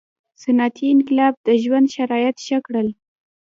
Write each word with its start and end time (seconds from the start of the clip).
•صنعتي 0.41 0.85
انقلاب 0.95 1.33
د 1.47 1.49
ژوند 1.63 1.87
شرایط 1.95 2.35
ښه 2.45 2.57
کړل. 2.65 2.87